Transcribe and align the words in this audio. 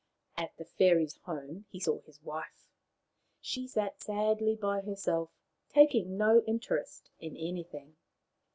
At 0.35 0.57
the 0.57 0.65
fairies' 0.65 1.17
home 1.25 1.65
he 1.69 1.79
saw 1.79 2.01
his 2.01 2.23
wife. 2.23 2.65
She 3.39 3.67
sat 3.67 4.01
sadly 4.01 4.55
by 4.55 4.81
herself, 4.81 5.29
taking 5.69 6.17
no 6.17 6.41
interest 6.47 7.11
in 7.19 7.37
anything. 7.37 7.95